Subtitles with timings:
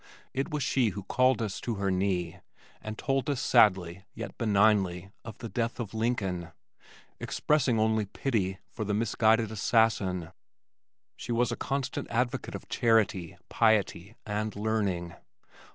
[0.33, 2.39] It was she who called us to her knee
[2.81, 6.51] and told us sadly yet benignly of the death of Lincoln,
[7.19, 10.31] expressing only pity for the misguided assassin.
[11.17, 15.13] She was a constant advocate of charity, piety, and learning.